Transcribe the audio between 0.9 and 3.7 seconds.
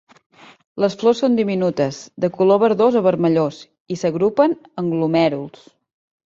flors són diminutes, de color verdós o vermellós,